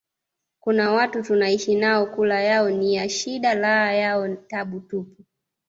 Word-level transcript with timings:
kuna 0.59 0.91
watu 0.91 1.23
tunaishi 1.23 1.75
nao 1.75 2.05
kula 2.05 2.41
yao 2.41 2.69
ni 2.69 2.95
ya 2.95 3.09
shida 3.09 3.53
lala 3.55 3.93
yao 3.93 4.35
tabu 4.35 4.79
tupu 4.79 5.25